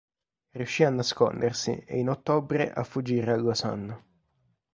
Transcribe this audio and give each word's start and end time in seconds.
Riuscì 0.55 0.83
a 0.83 0.89
nascondersi 0.89 1.77
e 1.85 1.99
in 1.99 2.09
ottobre 2.09 2.71
a 2.71 2.83
fuggire 2.83 3.33
a 3.33 3.37
Losanna. 3.37 4.03